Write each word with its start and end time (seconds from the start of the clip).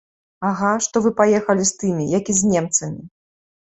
Ага, 0.47 0.71
што 0.85 1.03
вы 1.07 1.13
паехалі 1.21 1.63
з 1.73 1.79
тымі, 1.85 2.09
як 2.19 2.25
і 2.37 2.39
з 2.43 2.53
немцамі. 2.57 3.03